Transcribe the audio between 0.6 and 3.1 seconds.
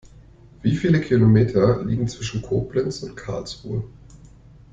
Wie viele Kilometer liegen zwischen Koblenz